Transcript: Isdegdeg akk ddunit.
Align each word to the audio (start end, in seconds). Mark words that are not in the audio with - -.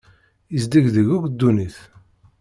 Isdegdeg 0.55 1.07
akk 1.15 1.25
ddunit. 1.31 1.77